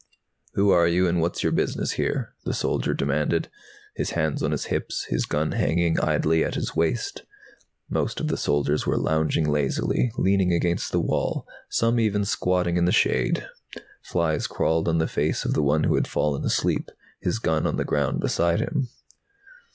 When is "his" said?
3.95-4.09, 4.49-4.65, 5.09-5.27, 6.55-6.75, 17.19-17.37